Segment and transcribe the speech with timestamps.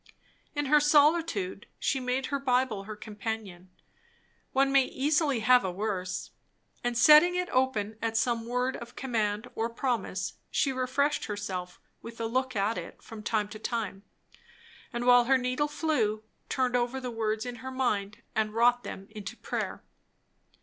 [0.55, 3.69] In her solitude she made her Bible her companion;
[4.51, 6.31] one may easily have a worse;
[6.83, 12.19] and setting it open at some word of command or promise, she refreshed herself with
[12.19, 14.01] a look at it from time to time,
[14.91, 19.05] and while her needle flew, turned over the words in her mind and wrought them
[19.11, 19.83] into prayer.